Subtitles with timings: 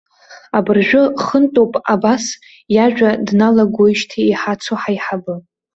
[0.57, 2.23] Абыржәы хынтәуп абас
[2.75, 5.33] иажәа дналагоижьҭеи иҳацу ҳаиҳабы.